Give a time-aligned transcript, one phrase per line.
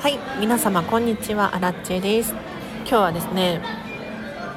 [0.00, 1.54] はい皆様こんにちは。
[1.54, 2.32] アラッチェです。
[2.32, 3.60] 今日はですね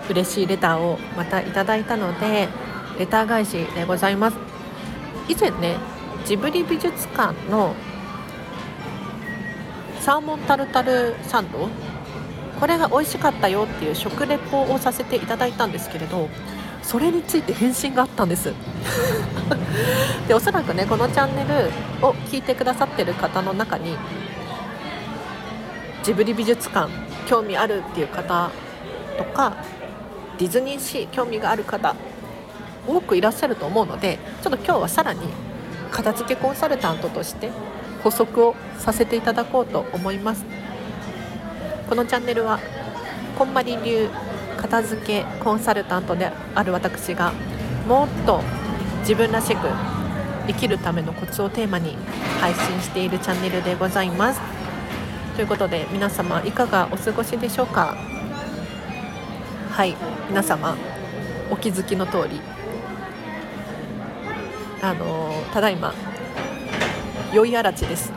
[0.09, 2.47] 嬉しいレターをまたいただいたので
[2.97, 4.38] レター返しでございます。
[5.27, 5.75] 以前ね
[6.25, 7.75] ジブリ美術館の
[10.00, 11.68] サーモンタルタルサンド
[12.57, 16.30] これが美味しかったよっていう食レポをさせていただいたんですけれど
[16.84, 18.54] それについて返信があったんです。
[20.25, 23.98] でおそらくねこのチャンネルを聞いてくださってる方の中に
[26.03, 26.91] ジブリ美術館
[27.27, 28.52] 興味あるっていう方
[29.17, 29.55] とか
[30.38, 31.95] ディズニーシー興味がある方
[32.85, 35.21] 多くいらっしゃると思うのでちょっと今日はさらに
[35.91, 37.52] 片付けコンサルタントとして
[38.03, 40.44] 補足をさせていただこうと思います。
[41.88, 42.59] このチャンネルは
[43.38, 44.09] こんまり流
[44.58, 47.31] 片付けコンサルタントである私が
[47.88, 48.41] もっと
[49.02, 49.67] 自分らしく
[50.47, 51.95] 生きるためのコツをテーマに
[52.41, 54.62] 配信しているチャンネルでございます。
[55.36, 57.98] ということで皆様いかがお過ごしでしょうか？
[59.72, 59.95] はい
[60.30, 60.78] 皆様
[61.50, 62.40] お気づきの通り
[64.81, 65.94] あのただいま
[67.34, 68.14] 酔いあらちです。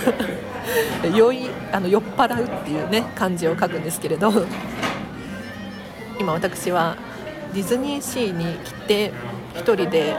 [1.14, 4.32] 酔いあの酔っ払うっていうね漢字を書くんですけれど
[6.18, 6.96] 今私は
[7.52, 9.12] ディズニーシーに来て
[9.56, 10.16] 1人で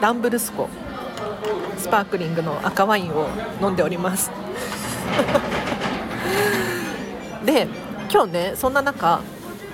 [0.00, 0.68] ランブルスコ
[1.78, 3.28] スパークリングの赤ワインを
[3.60, 4.30] 飲んでおります。
[7.44, 7.66] で
[8.10, 9.20] 今日ねそんな中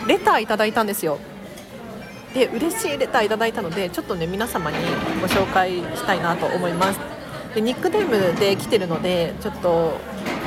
[0.06, 1.18] レターいただいたんですよ。
[2.34, 4.76] で嬉しいレターいただいたのでちょっとね皆様に
[5.20, 7.00] ご紹介したいなと思います。
[7.54, 9.92] でニックネームで来てるのでちょっと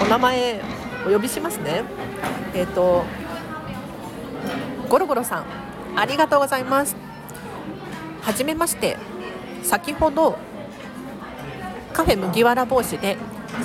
[0.01, 0.61] お名前
[1.07, 1.83] お呼びしますね。
[2.53, 3.05] えっ、ー、と
[4.89, 5.45] ゴロゴロさん
[5.95, 6.95] ありがとうございます。
[8.21, 8.97] はじめまして。
[9.63, 10.37] 先ほど
[11.91, 13.17] カフェ麦わら帽子で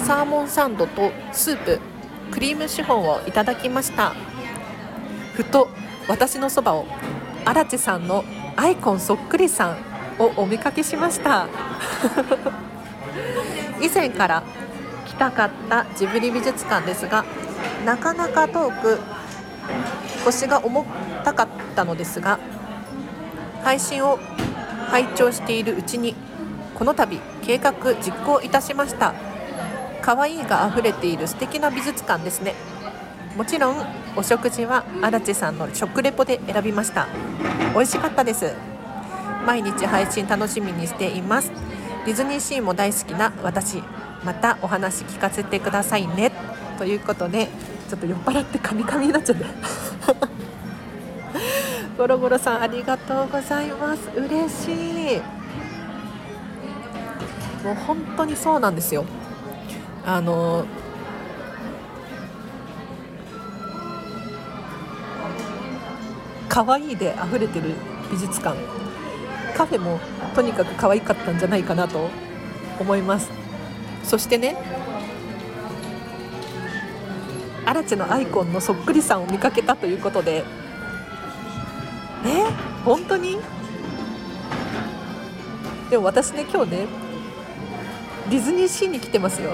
[0.06, 1.80] サーモンサンドとスープ
[2.30, 4.14] クリームシフォンをいただきました。
[5.34, 5.68] ふと
[6.08, 6.86] 私のそばを
[7.44, 8.24] 荒地さんの
[8.56, 9.76] アイコンそっくりさん
[10.18, 11.48] をお見かけしました。
[13.80, 14.42] 以前から
[15.06, 17.24] 来たかったジブリ美術館ですが
[17.84, 19.00] なかなか遠く
[20.24, 20.86] 腰が重
[21.24, 22.38] たかったのですが
[23.62, 24.18] 配信を
[24.88, 26.14] 拝聴しているうちに
[26.74, 29.31] この度計画実行いたしました。
[30.02, 32.54] 可愛いが溢れている素敵な美術館ですね。
[33.36, 33.76] もちろん
[34.16, 37.06] お食事は荒地さんの食レポで選びました。
[37.72, 38.52] 美味しかったです。
[39.46, 41.50] 毎日配信楽しみにしています。
[42.04, 43.82] ディズニーシーも大好きな私。
[44.24, 46.32] またお話聞かせてくださいね。
[46.78, 47.48] ということで
[47.88, 49.44] ちょっと酔っ払ってカミカミになっちゃって
[51.96, 54.10] ゴロゴロさんありがとうございます。
[54.16, 55.22] 嬉しい。
[57.64, 59.04] もう本当にそうなんですよ。
[60.04, 60.66] あの
[66.48, 67.74] 可愛いで溢れてる
[68.10, 68.56] 美術館。
[69.56, 70.00] カフェも
[70.34, 72.08] とにかく可愛かったんじゃないかなと
[72.80, 73.30] 思います。
[74.02, 74.56] そしてね
[77.64, 80.44] アラチェのアイコンのそっくりさんを見かけたということで。
[82.26, 82.44] え？
[82.84, 83.38] 本当に？
[85.90, 86.86] でも私ね今日ね
[88.30, 89.52] ディズニーシーに来てますよ。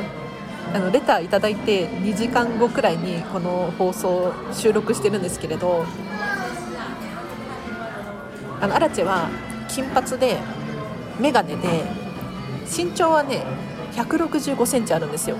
[0.75, 5.85] あのレターいただいて2時間後くらいにこの放送収録してるんですけれど
[8.61, 9.29] あのアラチェは
[9.69, 10.39] 金髪で
[11.21, 11.85] 眼鏡で
[12.67, 13.45] 身長はね
[13.93, 15.37] 1 6 5センチあるんですよ。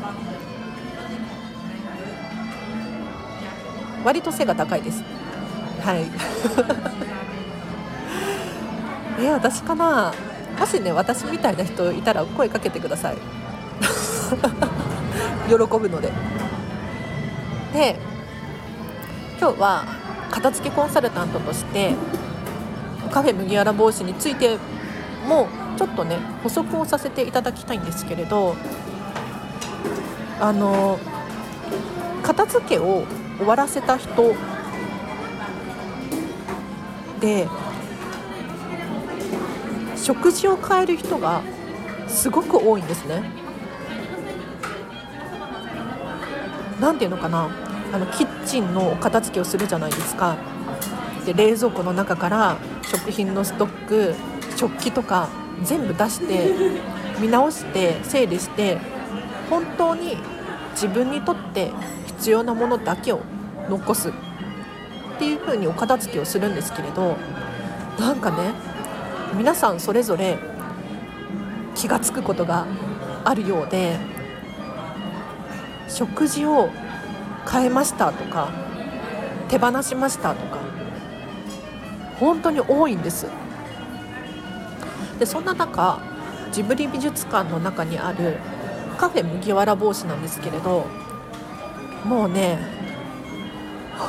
[4.05, 5.03] 割と背が高いです。
[5.83, 6.07] はい。
[9.21, 10.13] え私かな？
[10.59, 14.78] もしね私みたいな人いたら声かけてください。
[15.49, 16.13] 喜ぶので
[17.73, 17.97] で
[19.41, 19.85] 今日は
[20.31, 21.95] 片付けコンサルタントとして
[23.11, 24.59] カフェ麦わら帽子について
[25.27, 28.57] もちょっとね補足をさせていただきたいんですけれど
[30.41, 30.99] あの
[32.23, 33.05] 片付けを
[33.39, 34.35] 終わらせた人
[37.21, 37.49] で
[39.97, 41.43] 食事を変える人が
[42.07, 43.38] すごく多いんですね。
[46.81, 47.49] 何て言うのかな？
[47.93, 50.37] あのキッチンのお片付けをするじゃないですか。
[51.27, 54.15] で冷蔵庫の中から食品のストック
[54.57, 55.29] 食器とか
[55.63, 56.53] 全部出して
[57.21, 58.79] 見直して整理して
[59.51, 60.17] 本当に
[60.73, 61.73] 自分にとって
[62.07, 63.21] 必要なものだけを
[63.69, 64.11] 残す。
[64.11, 64.13] っ
[65.19, 67.17] ていう風にお片付けをするんですけれど
[67.99, 68.53] なんかね
[69.35, 70.39] 皆さんそれぞれ
[71.75, 72.67] 気が付くことが
[73.25, 73.99] あるようで
[75.89, 76.71] 食事を
[77.51, 78.51] 変えましたとか
[79.49, 80.59] 手放しましたとか
[82.19, 83.27] 本当に多いんです。
[85.19, 86.01] でそんな中
[86.53, 88.39] ジブリ美術館の中にある
[88.99, 90.87] カフェ麦わら帽子なんですけれど
[92.05, 92.59] もうね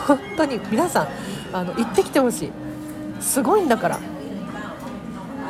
[0.07, 1.07] 本当に皆さん
[1.53, 2.51] あの行ってきてほしい。
[3.21, 3.99] すごいんだから。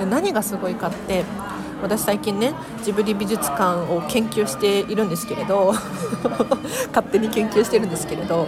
[0.10, 1.26] 何がすごいかって
[1.81, 2.54] 私最近ね
[2.84, 5.74] ジブリ美術館を研究しているんですけれど
[6.90, 8.48] 勝手に研究してるんですけれど、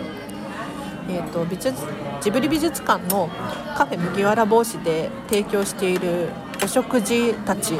[1.09, 1.83] えーと、美術
[2.21, 3.29] ジブリ美術館の
[3.77, 6.29] カフェ麦わら帽子で提供している
[6.63, 7.73] お食事たち。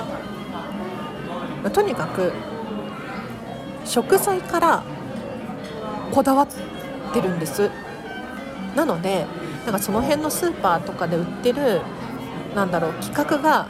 [1.73, 2.33] とにかく
[3.85, 4.83] 食材から
[6.11, 6.47] こだわっ
[7.13, 7.69] てるんです。
[8.75, 9.25] なので
[9.65, 11.81] なんかその辺のスーパーとかで売ってる
[12.55, 13.67] なんだろう規格が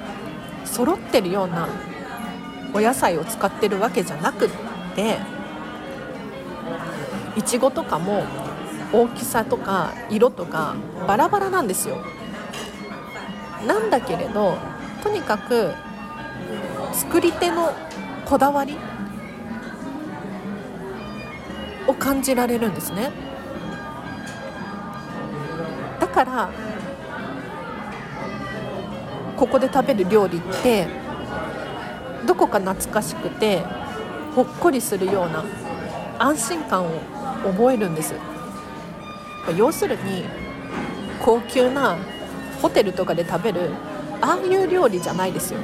[0.65, 1.67] 揃ってるような
[2.73, 4.49] お野菜を使ってるわけじゃなくっ
[4.95, 5.17] て
[7.35, 8.23] いちごとかも
[8.93, 10.75] 大きさとか色とか
[11.07, 11.97] バラバラなんですよ。
[13.65, 14.57] なんだけれど
[15.03, 15.73] とにかく
[16.93, 17.73] 作り手の
[18.25, 18.77] こだわり
[21.87, 23.11] を感じられるんですね。
[25.99, 26.49] だから
[29.41, 30.85] ここで食べる料理って
[32.27, 33.63] どこか懐かしくて
[34.35, 35.43] ほっこりするような
[36.19, 36.91] 安心感を
[37.45, 38.13] 覚えるんです。
[39.57, 40.25] 要するに
[41.25, 41.97] 高級な
[42.61, 43.71] ホテルとかで食べる
[44.21, 45.59] ああいう料理じゃないですよ。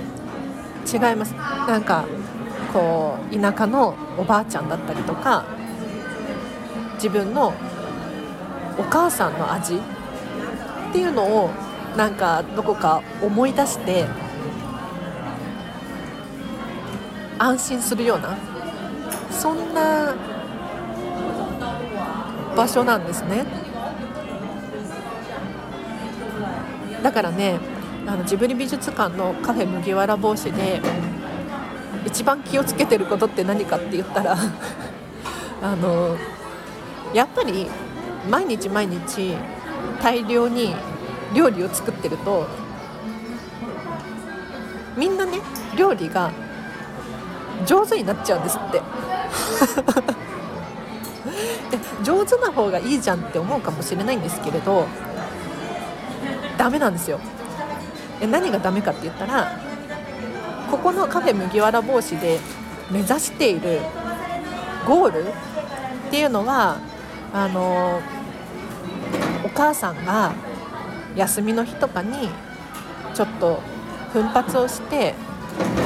[0.91, 1.35] 違います。
[1.35, 2.05] なんか
[2.73, 5.45] こう田舎のおばあちゃんだったりとか
[6.95, 7.53] 自分の
[8.79, 9.79] お母さんの味っ
[10.91, 11.51] ていうのを
[11.97, 14.05] なんかどこか思い出して
[17.39, 18.37] 安心するような
[19.31, 20.15] そんな
[22.55, 23.45] 場所なんですね。
[27.03, 27.59] だからね
[28.07, 30.81] あのジブリ美術館のカフェ麦わら帽子で
[32.05, 34.35] 一番気をつけてることって何かって言ったら
[35.61, 36.15] あの
[37.13, 37.67] やっぱり
[38.29, 39.35] 毎日毎日
[40.01, 40.75] 大量に
[41.33, 42.47] 料理を作ってると
[44.95, 45.39] みんなね
[45.77, 46.31] 料理が
[47.65, 48.81] 上手になっちゃうんですって。
[52.03, 54.87] 上手な方がいいじゃんって思うかもしれないんですけれど
[56.57, 57.19] ダメなんですよ。
[58.21, 59.59] 何がダメかって言ったら
[60.71, 62.39] ここのカフェ麦わら帽子で
[62.89, 63.79] 目指している
[64.87, 65.31] ゴールっ
[66.09, 66.77] ていうのは
[67.31, 68.01] あの
[69.43, 70.33] お母さんが
[71.17, 72.29] 休みの日とかに
[73.13, 73.59] ちょっと
[74.13, 75.15] 奮発をして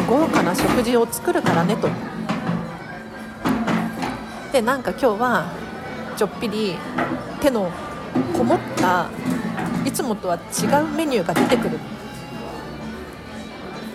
[0.07, 1.89] 豪華な食事を作るからねと。
[4.51, 5.45] でなんか今日は
[6.17, 6.75] ちょっぴり
[7.39, 7.71] 手の
[8.37, 9.09] こもった
[9.85, 10.39] いつもとは違
[10.83, 11.75] うメニューが出てくる。
[11.75, 11.79] っ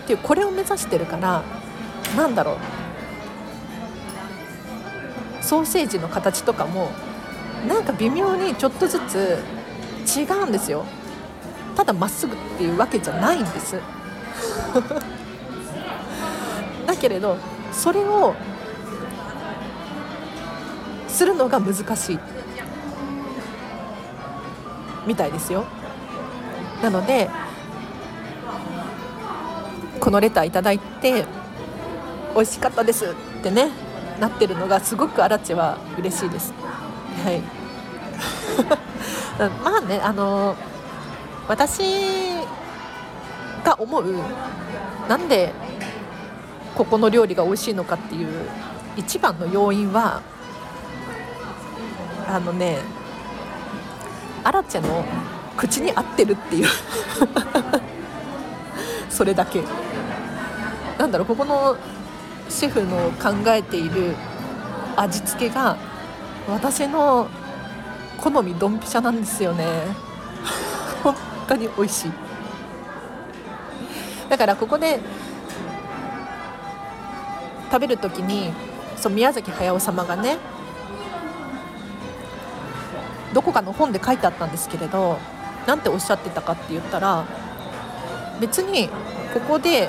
[0.07, 1.43] ていうこれを目指してるから
[2.17, 2.57] なんだろう。
[5.45, 6.91] ソーセージの形とかも
[7.69, 9.39] なんか微妙にちょっとずつ
[10.19, 10.87] 違うんですよ。
[11.77, 13.77] ただまっすぐっていうわけじゃないんです。
[16.87, 17.37] だけれど
[17.73, 18.35] それを
[21.09, 22.19] するのが難しい。
[25.07, 25.65] みたいですよ。
[26.83, 27.31] なので
[30.01, 31.25] このレターいただいて
[32.35, 33.09] 美味しかったですっ
[33.43, 33.71] てね
[34.21, 36.53] なってるのがすごくアラチは嬉しいです。
[37.25, 37.43] はい。
[39.63, 40.57] まあねあの
[41.49, 41.83] 私
[43.65, 44.15] が思う
[45.09, 45.53] なんで
[46.75, 48.29] ここの料理が美味しいのかっていう
[48.97, 50.23] 一番の要因は
[52.29, 52.79] あのね
[54.45, 55.05] アラチェの
[55.57, 56.69] 口に合ってるっていう。
[59.11, 59.63] それだけ。
[60.99, 61.77] なんだろうここの
[62.49, 64.15] シェフの考えている
[64.95, 65.77] 味付けが
[66.49, 67.27] 私の
[68.19, 69.65] 好みドンピシャなんですよね。
[71.47, 72.13] 当に美味しい。
[74.29, 74.99] だからここで
[77.71, 78.53] 食べる時に
[78.97, 80.39] そう宮崎駿様がね
[83.33, 85.19] どこかの本で書いてあったんですけれど
[85.67, 87.25] 何ておっしゃってたかって言ったら
[88.41, 88.89] 別に
[89.35, 89.89] ここで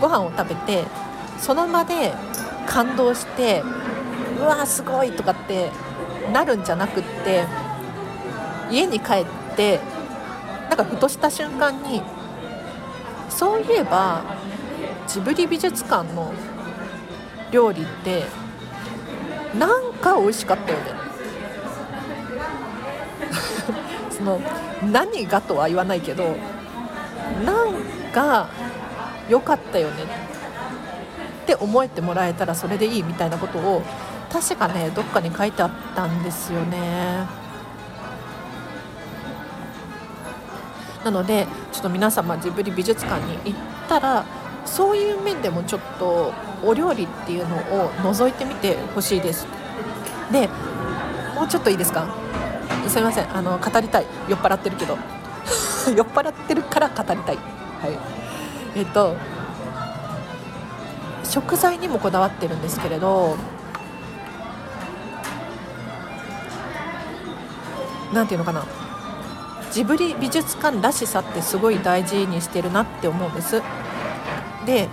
[0.00, 0.84] ご飯を食べて
[1.38, 2.12] その場で
[2.66, 3.62] 感動して
[4.38, 5.70] うわーすごいとかって
[6.32, 7.44] なるんじゃなくって
[8.70, 9.26] 家に帰っ
[9.56, 9.80] て
[10.72, 12.00] なんかふとした瞬間に
[13.28, 14.24] そういえば
[15.06, 16.32] ジブリ美術館の
[17.50, 18.24] 料理って
[20.00, 20.84] が美味しかったよね。
[24.10, 24.40] その
[24.90, 26.36] 何がとは言わないけど
[27.44, 27.74] なん
[28.10, 28.48] か
[29.28, 30.04] 良かったよね。
[31.42, 33.82] って思えてもらえたらそれでいいみたいなことを
[34.32, 37.41] 確かねどっかに書いてあったんですよね。
[41.04, 44.24] なのでちょっと皆様ジブリ美術館に行ったら
[44.64, 46.32] そういう面でもちょっと
[46.64, 49.46] お料理っていうのを覗いてみてほしいです。
[50.30, 50.48] で
[51.34, 52.06] もうちょっといいですか？
[52.88, 54.06] すいませんあの語りたい。
[54.28, 54.96] 酔っ払ってるけど。
[55.96, 57.36] 酔っ払ってるから語りたい。
[57.36, 57.98] はい。
[58.76, 59.16] えっと
[61.24, 63.36] 食材にもこだわってるんですけれど
[68.12, 68.64] 何ていうのかな？
[69.72, 73.62] ジブリ美術館らしさってすごい大事にしてるなって思うんです。
[74.66, 74.88] で、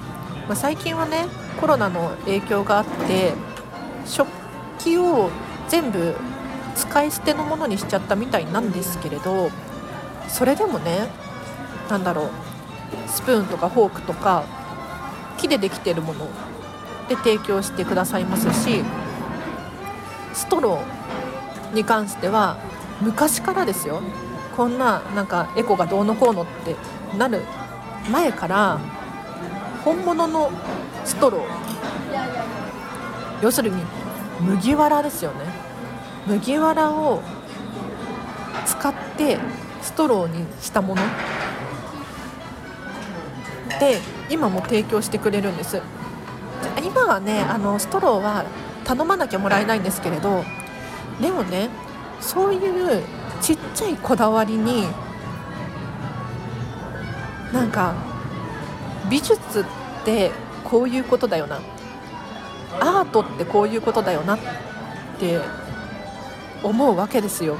[0.47, 1.25] まあ、最近はね
[1.59, 3.33] コロナの影響があって
[4.05, 4.29] 食
[4.79, 5.29] 器を
[5.67, 6.15] 全部
[6.75, 9.51] 使い捨てのものにしちゃったみたいなんですけれど
[10.29, 11.09] それでもね
[11.89, 12.29] 何だろう
[13.07, 14.45] スプーンとかフォークとか
[15.37, 16.27] 木でできてるもの
[17.09, 18.81] で提供してくださいますし
[20.33, 22.57] ストローに関しては
[23.01, 24.01] 昔からですよ。
[24.59, 26.75] こんななんかエコがどうのこうのって
[27.17, 27.43] なる
[28.11, 28.77] 前から
[29.85, 30.51] 本物の
[31.05, 31.43] ストロー
[33.41, 33.81] 要するに
[34.41, 35.45] 麦わらですよね。
[36.27, 37.21] 麦わらを
[38.65, 39.39] 使って
[39.81, 41.01] ストローにしたもの。
[43.79, 43.97] で
[44.29, 45.81] 今も提供してくれるんです。
[46.83, 48.43] 今はねあのストローは
[48.83, 50.43] 頼まなきゃもらえないんですけれど
[51.21, 51.69] でもね
[52.19, 54.87] そういうちっちゃいこだわりに
[57.53, 57.93] なんか
[59.09, 60.31] 美術って
[60.63, 61.59] こういうことだよな
[62.79, 64.39] アートってこういうことだよなっ
[65.19, 65.39] て
[66.61, 67.57] 思うわけですよ。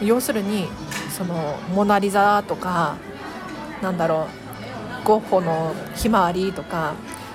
[0.00, 0.68] 要するに
[1.16, 2.96] その「モナ・リザ」とか
[3.80, 4.26] なんだろ
[5.04, 6.94] うゴッホの「ひまわり」とか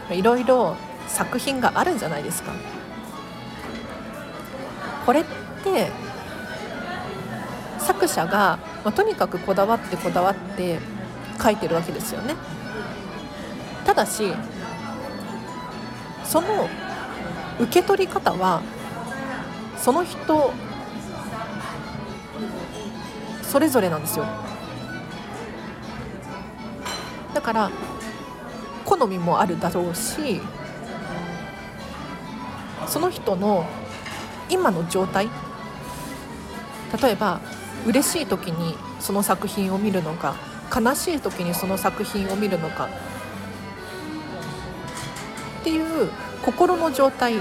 [0.09, 0.75] いろいろ
[1.07, 2.51] 作品があるんじゃないですか。
[5.07, 5.23] これっ
[5.63, 5.89] て
[7.79, 10.79] 作者が、まあ、とにかくこだわってこだわって
[11.41, 12.35] 書いてるわけですよね。
[13.85, 14.33] ただし
[16.25, 16.67] その
[17.57, 18.61] 受け取り方は
[19.77, 20.51] その人
[23.43, 24.25] それぞれなんですよ
[27.33, 27.71] だから
[28.83, 30.41] 好みもあるだろうし
[32.87, 33.65] その人の
[34.49, 35.29] 今の状態？
[37.01, 37.41] 例えば
[37.85, 40.35] 嬉しい時にその作品を見るのか
[40.75, 42.89] 悲しい時にその作品を見るのか
[45.61, 46.09] っていう
[46.43, 47.35] 心の状態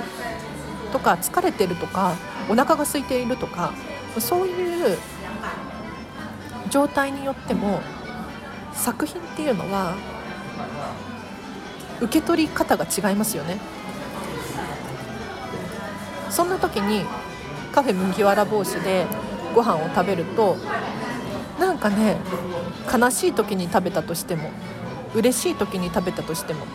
[0.92, 2.14] とか疲れてるとか
[2.48, 3.72] お腹が空いているとか
[4.18, 4.98] そういう
[6.70, 7.80] 状態によっても
[8.72, 9.94] 作品っていうのは
[12.00, 13.58] 受け取り方が違いますよね。
[16.36, 17.02] そんな時に
[17.72, 19.06] カフェ麦わら帽子で
[19.54, 20.58] ご飯を食べると
[21.58, 22.18] なんかね
[22.92, 24.50] 悲しい時に食べたとしても
[25.14, 26.66] 嬉しい時に食べたとしても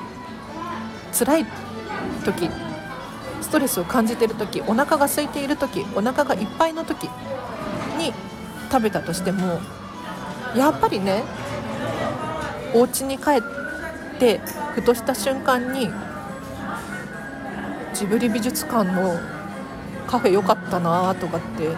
[1.13, 1.45] 辛い
[2.25, 2.49] 時
[3.39, 7.03] ストレスを感じてる時お腹が空いている時お腹がいっぱいの時
[7.99, 8.11] に
[8.71, 9.59] 食べたとしても
[10.55, 11.21] やっぱりね
[12.73, 14.39] お家に帰って
[14.73, 15.91] ふとした瞬間に
[17.93, 19.40] ジブリ美術館の
[20.11, 21.69] カフェ良かったなとかって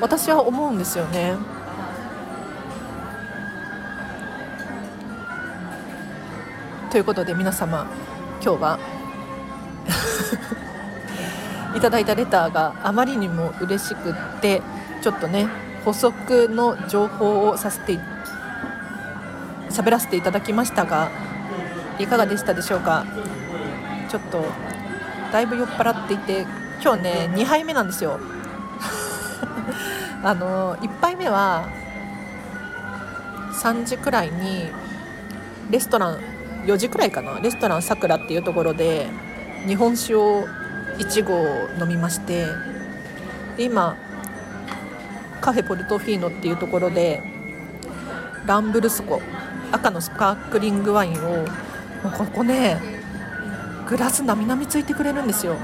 [0.00, 1.34] 私は思うんですよね。
[6.90, 7.86] ということで皆様
[8.42, 8.78] 今日は
[11.76, 14.60] いただいたレターがあまりにも嬉しくって
[15.00, 15.46] ちょっとね
[15.84, 18.00] 補足の情報をさせて
[19.70, 21.10] 喋らせていただきましたが
[22.00, 23.04] いかがでしたでしょうか？
[24.08, 24.44] ちょっと
[25.30, 26.44] だいぶ酔っ払っていて
[26.82, 28.18] 今日ね2杯目なんですよ。
[30.22, 31.68] あの1杯目は
[33.52, 34.70] 3時くらいに
[35.70, 36.18] レストラン
[36.64, 37.38] 4時くらいかな。
[37.40, 39.08] レストランさくらっていうところで
[39.66, 40.46] 日本酒を
[40.98, 42.46] 1合飲みまして
[43.56, 43.96] で今
[45.40, 47.22] カフェポルトフィーノっていうところで
[48.46, 49.20] ランブルスコ
[49.72, 51.44] 赤のスパークリングワインをも
[52.06, 52.80] うここね
[53.86, 55.56] グラスなみなみついてくれるんですよ。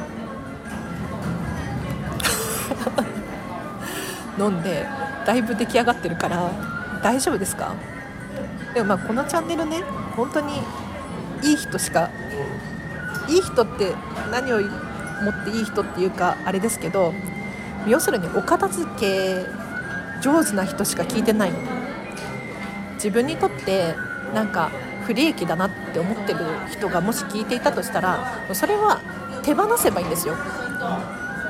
[4.39, 4.87] 飲んで
[5.27, 6.51] だいぶ出来上がってるから
[7.03, 7.75] 大丈夫ですか？
[8.75, 9.83] でもまあこのチャンネルね
[10.17, 10.55] 本当に
[11.43, 12.11] いい人しか
[13.29, 13.95] いい人って
[14.31, 17.13] 何を持っていい人っていうかあれですけど
[17.87, 19.45] 要するにお片付け
[20.23, 21.53] 上手な人しか聞いてない
[22.95, 23.95] 自分にとって
[24.35, 24.71] なんか
[25.05, 26.41] 不利益だなって思ってる
[26.71, 29.01] 人がもし聞いていたとしたらそれは
[29.43, 30.35] 手放せばいいんですよ。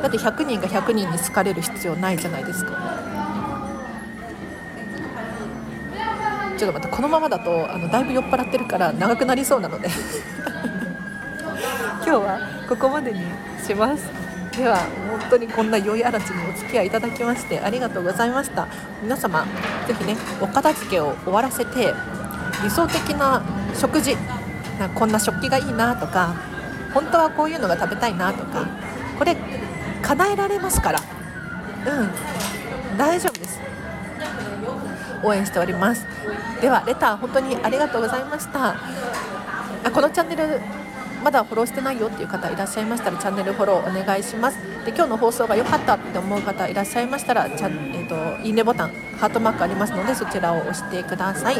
[0.02, 2.72] だって100人が100人に好かれる必要ないじゃないですか。
[6.58, 9.88] ちょっと待ってこのままだとあのだいぶ酔っ払ってるから長くなりそうなので。
[12.04, 12.38] 今日は
[12.68, 13.20] ここまでに
[13.64, 14.04] します。
[14.56, 14.78] では
[15.10, 18.66] 本当にこんな良いあらちにお付き合いいただきましてありがとうございました。
[19.02, 19.44] 皆様
[19.86, 21.92] 是非ねお片付けを終わらせて
[22.62, 23.42] 理想的な
[23.74, 24.16] 食事
[24.78, 26.34] なこんな食器がいいなとか
[26.94, 28.66] 本当はこういうのが食べたいなとか
[29.18, 29.36] これ
[30.06, 31.00] 叶えられますから。
[31.00, 32.96] うん。
[32.96, 33.60] 大丈夫です。
[35.22, 36.06] 応援しております。
[36.60, 38.76] ではレター本当にありがとうございました。
[39.84, 40.60] あこのチャンネル
[41.25, 44.58] まだフォローしてないよっていう方いらっしゃいましたらチャンネルフォローお願いします。
[44.84, 51.56] で今日の放送が良かったって思う方いらっしゃいましたらちゃ、えーと、いいねボタンハートマークありますのでそちらを押してください。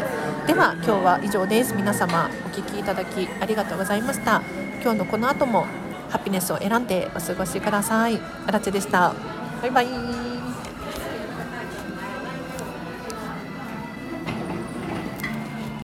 [0.47, 1.73] では今日は以上です。
[1.75, 4.41] 皆様お聴きいただきありがとうございました。
[4.81, 5.65] 今日のこの後も
[6.09, 8.19] ハピネスを選んでお過ごしください。
[8.45, 9.13] あらちでした。
[9.61, 10.36] バイバイ。